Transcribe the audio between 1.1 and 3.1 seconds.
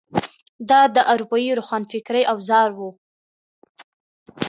اروپايي روښانفکرۍ اوزار وو.